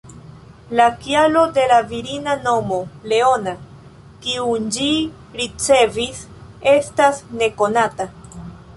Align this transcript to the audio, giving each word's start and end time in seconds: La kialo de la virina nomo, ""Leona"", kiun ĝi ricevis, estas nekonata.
La 0.77 0.85
kialo 1.01 1.43
de 1.57 1.65
la 1.71 1.77
virina 1.91 2.33
nomo, 2.47 2.79
""Leona"", 3.13 3.55
kiun 4.25 4.67
ĝi 4.79 4.91
ricevis, 5.43 6.27
estas 6.77 7.25
nekonata. 7.45 8.15